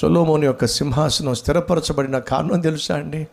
సొలోమోని 0.00 0.46
యొక్క 0.46 0.64
సింహాసనం 0.64 1.34
స్థిరపరచబడిన 1.34 2.18
కారణం 2.18 2.60
తెలుసా 2.60 2.96
అండి? 2.96 3.28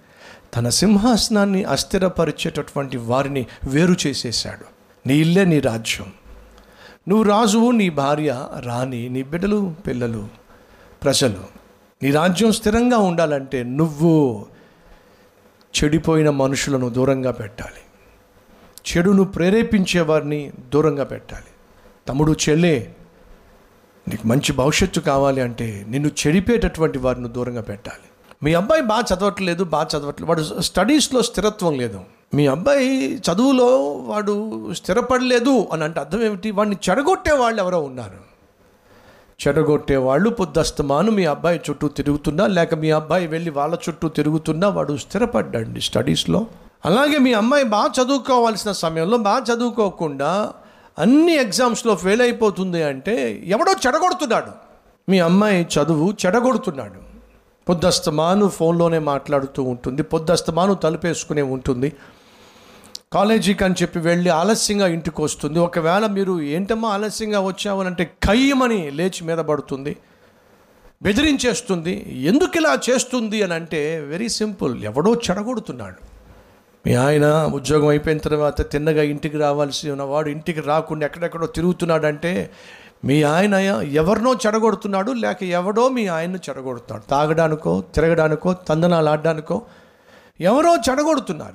తన 0.56 0.70
సింహాసనాన్ని 0.70 1.64
అస్థిరపరిచేటటువంటి 1.64 2.98
వారిని 2.98 3.46
వేరు 3.68 3.96
చేసేశాడు. 4.08 4.66
నీ 5.08 5.18
ఇల్లే 5.18 5.46
నీ 5.46 5.60
రాజ్యం. 5.60 6.12
నువ్వు 7.08 7.24
రాజువు 7.24 7.72
నీ 7.72 7.90
భార్య 7.90 8.48
రాణి 8.60 9.10
నీ 9.10 9.24
బిడ్డలు 9.24 9.76
పిల్లలు 9.88 10.28
ప్రజలు. 11.04 11.44
నీ 12.04 12.12
రాజ్యం 12.12 12.52
స్థిరంగా 12.52 12.98
ఉండాలంటే 12.98 13.64
నువ్వు 13.64 14.46
చెడిపోయిన 15.84 16.30
మనుషులను 16.30 16.90
దూరంగా 16.90 17.32
పెట్టాలి. 17.32 17.82
చెడును 18.92 19.24
ప్రేరేపించే 19.24 20.02
వారిని 20.02 20.52
దూరంగా 20.74 21.04
పెట్టాలి. 21.04 21.52
తమ్ముడు 22.08 22.36
చెల్లే 22.50 22.96
నీకు 24.08 24.28
మంచి 24.28 24.54
భవిష్యత్తు 24.54 25.00
కావాలి 25.00 25.42
అంటే 25.42 25.86
నిన్ను 25.90 26.10
చెడిపేటటువంటి 26.28 26.98
వారిని 26.98 27.28
దూరంగా 27.28 27.62
పెట్టాలి. 27.62 28.08
మీ 28.44 28.54
అబ్బాయి 28.54 28.82
బాగా 28.82 29.04
చదవట్లేదు 29.16 29.64
బాగా 29.64 29.88
చదవట్లేదు. 29.98 30.32
వాడు 30.32 30.62
స్టడీస్లో 30.62 31.22
స్థిరత్వం 31.22 31.78
లేదు. 31.78 32.00
మీ 32.34 32.48
అబ్బాయి 32.48 33.16
చదువులో 33.18 33.92
వాడు 33.92 34.74
స్థిరపడలేదు 34.74 35.68
అని 35.74 35.84
అంటే 35.84 36.00
అర్థం 36.00 36.24
ఏమిటి? 36.24 36.52
వాడిని 36.52 36.78
చెడగొట్టే 36.90 37.32
వాళ్ళు 37.32 37.62
ఎవరో 37.62 37.82
ఉన్నారు. 37.82 38.28
చెడగొట్టే 39.48 39.98
వాళ్ళు 39.98 40.30
పొద్దస్తమాను 40.30 41.12
మీ 41.12 41.26
అబ్బాయి 41.26 41.62
చుట్టూ 41.70 41.88
తిరుగుతున్నా 41.88 42.48
లేక 42.48 42.74
మీ 42.74 42.92
అబ్బాయి 42.92 43.28
వెళ్ళి 43.28 43.50
వాళ్ళ 43.50 43.78
చుట్టూ 43.90 44.08
తిరుగుతున్నా 44.08 44.70
వాడు 44.70 44.98
స్థిరపడ్డండి 44.98 45.82
స్టడీస్లో. 45.82 46.48
అలాగే 46.86 47.18
మీ 47.18 47.34
అమ్మాయి 47.34 47.64
బాగా 47.64 48.04
చదువుకోవాల్సిన 48.04 48.72
సమయంలో 48.72 49.18
బాగా 49.18 49.44
చదువుకోకుండా 49.54 50.54
అన్ని 51.00 51.34
ఎగ్జామ్స్లో 51.34 51.96
ఫెయిల్ 51.96 52.22
అయిపోతుంది 52.22 52.84
అంటే 52.84 53.44
ఎవడో 53.46 53.76
చెడగొడుతున్నాడు. 53.88 54.52
మీ 55.10 55.20
అమ్మాయి 55.20 55.64
చదువు 55.64 56.14
చెడగొడుతున్నాడు. 56.26 57.08
పొద్దస్తమాను 57.70 58.50
ఫోన్లోనే 58.50 59.00
మాట్లాడుతూ 59.00 59.64
ఉంటుంది. 59.64 60.04
పొద్దస్తమాను 60.04 60.74
తలుపేసుకునే 60.74 61.42
ఉంటుంది. 61.42 61.94
కాలేజీకి 63.14 63.64
అని 63.64 63.76
చెప్పి 63.82 64.00
వెళ్ళి 64.00 64.30
ఆలస్యంగా 64.30 64.88
ఇంటికి 64.88 65.22
వస్తుంది. 65.22 65.60
ఒకవేళ 65.60 66.06
మీరు 66.06 66.42
ఏంటమ్మా 66.42 66.90
ఆలస్యంగా 66.90 67.40
వచ్చావనంటే 67.40 68.06
కయ్యమని 68.06 68.92
లేచి 68.92 69.24
మీద 69.24 69.38
పడుతుంది. 69.38 69.98
బెదిరించేస్తుంది. 71.04 72.06
ఎందుకు 72.24 72.58
ఇలా 72.58 72.80
చేస్తుంది 72.90 73.44
అని 73.44 73.54
అంటే 73.54 74.00
వెరీ 74.00 74.30
సింపుల్. 74.30 74.84
ఎవడో 74.84 75.14
చెడగొడుతున్నాడు. 75.14 76.17
మీ 76.88 76.94
ఆయన 76.94 77.50
ఉద్యోగం 77.54 77.88
అయిపోయిన 77.88 78.20
తర్వాత 78.20 78.72
తిన్నగా 78.72 79.04
ఇంటికి 79.04 79.38
రావాల్సి 79.38 79.92
ఉన్నవాడు 79.92 80.30
ఇంటికి 80.30 80.62
రాకుండా 80.62 81.06
ఎక్కడెక్కడో 81.06 81.46
తిరుగుతున్నాడంటే 81.46 82.52
మీ 83.06 83.24
ఆయన 83.24 83.54
ఎవరినో 83.92 84.34
చెడగొడుతున్నాడు 84.34 85.12
లేక 85.12 85.44
ఎవడో 85.44 85.90
మీ 85.90 86.08
ఆయన్ను 86.08 86.40
చెడగొడుతున్నాడు. 86.50 87.10
తాగడానికో 87.10 87.84
తిరగడానికో 87.96 88.54
తందనాలు 88.54 89.10
ఆడడానికో 89.10 89.62
ఎవరో 90.42 90.76
చెడగొడుతున్నారు. 90.76 91.54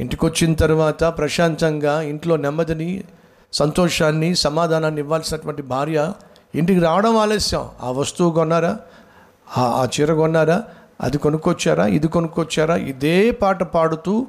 ఇంటికి 0.00 0.26
వచ్చిన 0.26 0.54
తర్వాత 0.54 1.04
ప్రశాంతంగా 1.04 2.02
ఇంట్లో 2.02 2.36
నెమ్మదిని 2.36 3.04
సంతోషాన్ని 3.52 4.34
సమాధానాన్ని 4.34 5.00
ఇవ్వాల్సినటువంటి 5.00 5.62
భార్య 5.62 6.12
ఇంటికి 6.54 6.80
రావడం 6.80 7.16
ఆలస్యం. 7.16 7.68
ఆ 7.82 7.90
వస్తువు 7.90 8.30
కొన్నారా? 8.30 8.78
ఆ- 9.58 9.82
ఆ 9.82 9.88
చీర 10.00 10.14
కొన్నారా? 10.14 10.64
అది 11.00 11.18
కొనుక్కొచ్చారా? 11.18 11.86
ఇది 11.86 12.08
కొనుక్కొచ్చారా? 12.08 12.76
ఇదే 12.76 13.30
పాట 13.30 13.62
పాడుతూ 13.62 14.26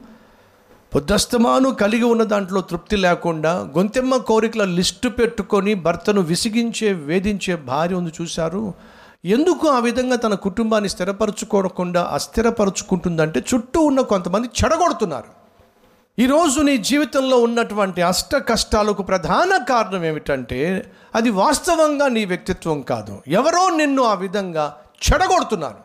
పొద్దస్తమాను 0.94 1.70
కలిగి 1.72 2.04
ఉన్న 2.04 2.24
దాంట్లో 2.24 2.62
తృప్తి 2.62 2.96
లేకుండా 2.96 3.72
గొంతెమ్మ 3.78 4.18
కోరికల 4.18 4.64
లిస్టు 4.64 5.10
పెట్టుకొని 5.10 5.74
భర్తను 5.74 6.22
విసిగించే 6.22 6.94
వేధించే 6.94 7.56
భార్య 7.56 7.96
ఉంది 7.96 8.12
చూశారు. 8.22 8.74
ఎందుకు 9.26 9.68
ఆ 9.68 9.80
విధంగా 9.80 10.16
తన 10.16 10.34
కుటుంబాన్ని 10.34 10.90
స్థిరపరచుకోకుండా 10.90 12.02
అస్థిరపరచుకుంటుందంటే 12.12 13.44
చుట్టూ 13.54 13.82
ఉన్న 13.82 14.02
కొంతమంది 14.02 14.48
చెడగొడుతున్నారు. 14.48 15.32
ఈరోజు 16.20 16.62
నీ 16.62 16.78
జీవితంలో 16.78 17.38
ఉన్నటువంటి 17.38 18.02
అష్ట 18.02 18.36
కష్టాలకు 18.36 19.04
ప్రధాన 19.04 19.64
కారణం 19.70 20.06
ఏమిటంటే 20.06 20.92
అది 21.16 21.30
వాస్తవంగా 21.30 22.08
నీ 22.08 22.26
వ్యక్తిత్వం 22.26 22.82
కాదు. 22.82 23.22
ఎవరో 23.28 23.70
నిన్ను 23.78 24.04
ఆ 24.04 24.14
విధంగా 24.14 24.78
చెడగొడుతున్నారు. 25.06 25.82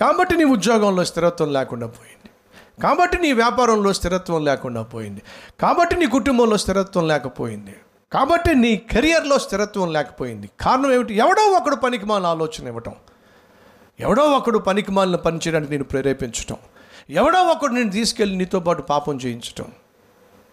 కాబట్టి 0.00 0.36
నీ 0.36 0.44
ఉద్యోగంలో 0.44 1.04
స్థిరత్వం 1.04 1.52
లేకుండా 1.52 1.86
పోయింది. 1.86 2.21
కాబట్టి 2.80 3.18
నీ 3.18 3.32
వ్యాపారంలో 3.32 3.92
స్థిరత్వం 3.92 4.44
లేకుండా 4.44 4.82
పోయింది. 4.82 5.22
కాబట్టి 5.60 5.96
నీ 5.96 6.06
కుటుంబంలో 6.06 6.56
స్థిరత్వం 6.56 7.08
లేకపోయింది. 7.08 7.74
కాబట్టి 8.12 8.54
నీ 8.54 8.76
కెరియర్లో 8.76 9.38
స్థిరత్వం 9.38 9.92
లేకపోయింది. 9.92 10.50
కారణం 10.60 10.92
ఏమిటి? 10.92 11.14
ఎవడో 11.14 11.42
ఒకడు 11.42 11.76
పనికి 11.76 12.06
మాలిన 12.06 12.26
ఆలోచన 12.26 12.66
ఇవ్వటం. 12.66 12.94
ఎవడో 14.00 14.22
ఒకడు 14.22 14.58
పనికి 14.58 14.92
మాలిన 14.92 15.16
పని 15.16 15.36
చేయడానికి 15.36 15.72
నేను 15.72 15.84
ప్రేరేపించటం. 15.84 16.56
ఎవడో 17.10 17.42
ఒకడు 17.42 17.72
నేను 17.72 17.90
తీసుకెళ్ళి 17.90 18.36
నీతో 18.36 18.60
పాటు 18.60 18.82
పాపం 18.82 19.16
చేయించటం. 19.16 19.64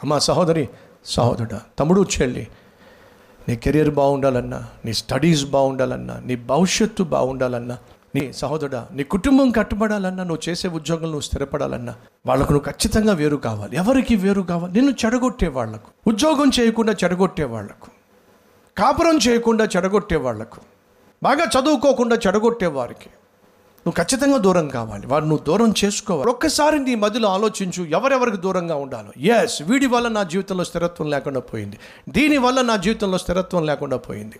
అమ్మా 0.03 0.19
సహోదరి 0.19 0.69
సహోదరుడా 1.05 1.61
తమ్ముడు 1.79 2.05
చెల్లి 2.21 2.47
నీ 3.49 3.55
కెరియర్ 3.55 3.89
బాగుండాలన్నా 3.89 4.67
నీ 4.85 4.93
స్టడీస్ 4.93 5.45
బాగుండాలన్నా 5.45 6.19
నీ 6.19 6.35
భవిష్యత్తు 6.35 7.03
బాగుండాలన్నా 7.03 7.77
నీ 8.15 8.33
సహోదరుడా 8.33 8.87
నీ 8.91 9.03
కుటుంబం 9.03 9.51
కట్టుబడాలన్నా 9.51 10.23
నువ్వు 10.23 10.49
చేసే 10.49 10.67
ఉద్యోగం 10.67 11.03
నువ్వు 11.03 11.19
స్థిరపడాలన్నా 11.19 11.95
వాళ్ళకు 12.25 12.53
నువ్వు 12.53 12.71
ఖచ్చితంగా 12.71 13.13
వేరు 13.13 13.37
కావాలి. 13.37 13.75
ఎవరికి 13.75 14.15
వేరు 14.15 14.41
కావాలి? 14.41 14.73
నిన్ను 14.73 14.91
చెడగొట్టే 15.05 15.47
వాళ్ళకు 15.47 15.91
ఉద్యోగం 16.07 16.51
చేయకుండా 16.59 16.95
చెడగొట్టే 17.03 17.43
వాళ్ళకు 17.43 17.87
కాపురం 18.77 19.19
చేయకుండా 19.27 19.65
చెడగొట్టే 19.65 20.15
వాళ్ళకు 20.15 20.61
బాగా 21.23 21.45
చదువుకోకుండా 21.45 22.15
చెడగొట్టే 22.27 22.67
వారికి. 22.67 23.09
నువ్వు 23.85 24.03
ఖచ్చితంగా 24.03 24.37
దూరం 24.37 24.67
కావాలి. 24.67 25.07
వారు 25.07 25.25
నువ్వు 25.25 25.45
దూరం 25.45 25.73
చేసుకోవాలి. 25.85 26.29
ఒక్కసారి 26.29 26.79
నీ 26.79 26.95
మధ్యలో 26.95 27.29
ఆలోచించు 27.29 27.83
ఎవరెవరికి 27.83 28.37
దూరంగా 28.37 28.75
ఉండాలో. 28.75 29.21
ఎస్ 29.21 29.61
వీడి 29.61 29.87
వల్ల 29.87 30.07
నా 30.07 30.23
జీవితంలో 30.23 30.63
స్థిరత్వం 30.63 31.09
లేకుండా 31.09 31.39
పోయింది. 31.39 31.77
దీని 32.09 32.37
వల్ల 32.37 32.61
నా 32.61 32.75
జీవితంలో 32.75 33.17
స్థిరత్వం 33.17 33.65
లేకుండా 33.65 33.97
పోయింది. 33.97 34.39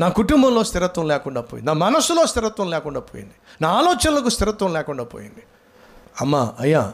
నా 0.00 0.08
కుటుంబంలో 0.08 0.64
స్థిరత్వం 0.64 1.08
లేకుండా 1.08 1.40
పోయింది. 1.40 1.66
నా 1.66 1.72
మనసులో 1.72 2.26
స్థిరత్వం 2.26 2.70
లేకుండా 2.70 3.00
పోయింది. 3.00 3.32
నా 3.62 3.68
ఆలోచనలకు 3.68 4.28
స్థిరత్వం 4.28 4.72
లేకుండా 4.72 5.04
పోయింది. 5.04 5.42
అమ్మా 6.20 6.52
అయ్యా 6.60 6.92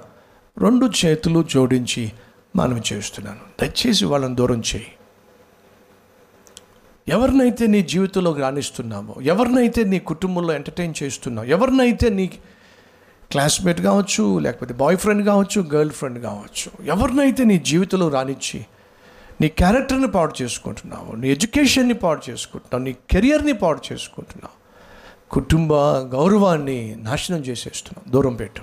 రెండు 0.63 0.91
చేతులు 1.05 1.43
జోడించి 1.43 2.13
మనం 2.57 2.83
చేస్తున్నాను. 2.93 3.41
దయచేసి 3.61 4.05
వాళ్ళని 4.05 4.35
దూరం 4.35 4.61
చేయి. 4.61 4.87
ఎవరినైతే 7.09 7.67
నీ 7.67 7.83
జీవితంలో 7.83 8.33
రాణిస్తున్నావో 8.33 9.23
ఎవరినైతే 9.23 9.85
నీ 9.85 9.99
కుటుంబంలో 9.99 10.55
ఎంటర్టైన్ 10.55 10.95
చేస్తున్నావు 11.03 11.49
ఎవరినైతే 11.49 12.09
నీ 12.09 12.27
క్లాస్మేట్ 13.31 13.81
కావచ్చు 13.81 14.39
లేకపోతే 14.39 14.75
బాయ్ 14.75 14.97
ఫ్రెండ్ 14.97 15.27
కావచ్చు 15.27 15.61
గర్ల్ 15.61 15.91
ఫ్రెండ్ 15.91 16.23
కావచ్చు 16.23 16.87
ఎవరినైతే 16.87 17.45
నీ 17.45 17.59
జీవితంలో 17.59 18.09
రానిచ్చి 18.09 18.67
నీ 19.41 19.49
క్యారెక్టర్ని 19.49 20.07
పాడు 20.07 20.35
చేసుకుంటున్నావు 20.43 21.17
నీ 21.17 21.29
ఎడ్యుకేషన్ని 21.29 21.95
పాడు 21.95 22.31
చేసుకుంటున్నావు 22.31 22.85
నీ 22.85 22.97
కెరియర్ని 23.11 23.53
పాడు 23.53 23.81
చేసుకుంటున్నావు. 23.93 24.57
కుటుంబ 25.31 25.75
గౌరవాన్ని 26.15 26.95
నాశనం 26.95 27.41
చేసేస్తున్నావు 27.41 28.13
దూరం 28.13 28.35
పెట్టు. 28.35 28.63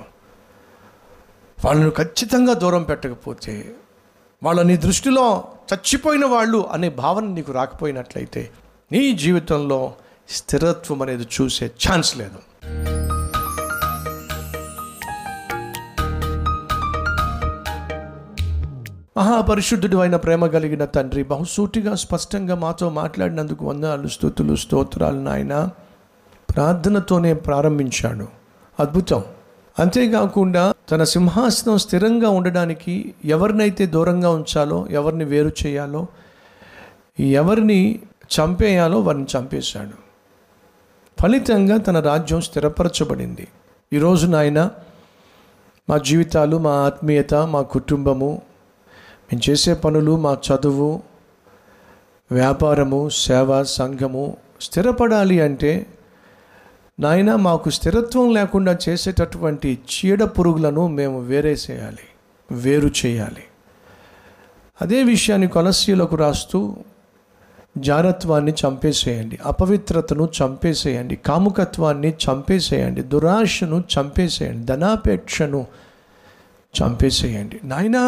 వాళ్ళను 1.65 1.91
ఖచ్చితంగా 1.91 2.53
దూరం 2.53 2.83
పెట్టకపోతే 2.83 3.75
వాళ్ళ 4.43 4.61
నీ 4.61 4.77
దృష్టిలో 4.77 5.43
చచ్చిపోయిన 5.73 6.25
వాళ్ళు 6.25 6.67
అనే 6.71 6.89
భావన 6.89 7.25
నీకు 7.25 7.51
రాకపోయినట్లయితే 7.51 8.51
నీ 8.91 9.11
జీవితంలో 9.13 9.95
స్థిరత్వం 10.29 11.01
అనేది 11.01 11.27
చూసే 11.41 11.65
ఛాన్స్ 11.65 12.17
లేదు. 12.17 12.39
మహాపరిశుద్ధుడు 19.17 19.97
అయిన 19.97 20.15
ప్రేమ 20.15 20.47
కలిగిన 20.47 20.85
తండ్రి 20.85 21.23
బహుసూటిగా 21.23 21.95
స్పష్టంగా 21.95 22.55
మాతో 22.55 22.89
మాట్లాడినందుకు 22.89 23.65
వందనాలు 23.65 24.07
స్థుతులు 24.07 24.55
స్తోత్రాలు 24.55 25.19
నాయన. 25.19 25.69
ప్రార్థనతోనే 26.55 27.33
ప్రారంభించాడు. 27.33 28.27
అద్భుతం. 28.79 29.23
అంతేకాకుండా 29.79 30.73
తన 30.91 31.03
సింహాసనం 31.03 31.77
స్థిరంగా 31.77 32.29
ఉండడానికి 32.29 33.13
ఎవరినైతే 33.25 33.85
దూరంగా 33.85 34.29
ఉంచాలో 34.29 34.87
ఎవరిని 34.87 35.23
వేరు 35.23 35.51
చేయాలో 35.65 36.07
ఎవరిని 37.19 37.99
చంపేయాలో 38.39 38.99
వారిని 38.99 39.25
చంపేశాడు. 39.39 40.03
ఫలితంగా 41.21 41.77
తన 41.77 41.99
రాజ్యం 41.99 42.41
స్థిరపరచబడింది. 42.41 43.47
ఈరోజు 43.93 44.27
నాయన 44.27 44.69
మా 45.89 45.97
జీవితాలు 45.97 46.57
మా 46.57 46.71
ఆత్మీయత 46.71 47.35
మా 47.35 47.61
కుటుంబము 47.61 48.41
మేము 49.33 49.49
చేసే 49.49 49.73
పనులు 49.73 50.15
మా 50.15 50.37
చదువు 50.47 51.01
వ్యాపారము 52.31 53.09
సేవ 53.09 53.63
సంఘము 53.63 54.37
స్థిరపడాలి 54.61 55.41
అంటే 55.41 55.85
నాయన 56.99 57.35
మాకు 57.35 57.69
స్థిరత్వం 57.69 58.33
లేకుండా 58.33 58.77
చేసేటటువంటి 58.89 59.79
చీడ 59.91 60.23
పురుగులను 60.23 60.87
మేము 60.87 61.19
వేరేసేయాలి 61.19 62.05
వేరు 62.51 62.91
చేయాలి. 63.05 63.43
అదే 64.81 65.03
విషయాన్ని 65.03 65.47
కొలసీలకు 65.47 66.15
రాస్తూ 66.15 66.75
జారత్వాన్ని 67.77 68.51
చంపేసేయండి 68.51 69.39
అపవిత్రతను 69.45 70.29
చంపేసేయండి 70.43 71.15
కాముకత్వాన్ని 71.15 72.13
చంపేసేయండి 72.25 73.01
దురాశను 73.01 73.83
చంపేసేయండి 73.95 74.65
ధనాపేక్షను 74.65 75.67
చంపేసేయండి. 76.81 77.59
నాయనా 77.63 78.03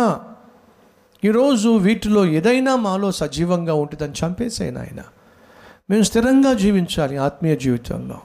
ఈరోజు 1.26 1.70
వీటిలో 1.70 2.26
ఏదైనా 2.26 2.76
మాలో 2.76 3.12
సజీవంగా 3.12 3.74
ఉంటుందని 3.74 4.14
చంపేసే 4.26 4.72
నాయన. 4.72 5.02
మేము 5.90 6.04
స్థిరంగా 6.04 6.54
జీవించాలి 6.54 7.18
ఆత్మీయ 7.18 7.56
జీవితంలో 7.56 8.20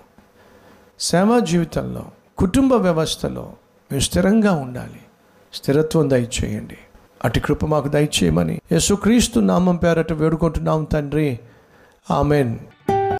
సేవా 1.01 1.39
జీవితంలో 1.39 2.05
కుటుంబ 2.39 2.73
వ్యవస్థలో 2.73 3.53
మేము 3.93 4.01
స్థిరంగా 4.01 4.53
ఉండాలి. 4.53 5.01
స్థిరత్వం 5.55 6.11
దయచేయండి. 6.11 6.79
అటు 7.25 7.41
కృప 7.41 7.65
మాకు 7.65 7.89
దయచేయమని 7.89 8.61
యేసుక్రీస్తు 8.73 9.41
నామం 9.41 9.77
పేరట 9.77 10.13
వేడుకుంటున్నాం 10.13 10.85
తండ్రి. 10.85 11.41
ఆమెన్. 12.11 12.59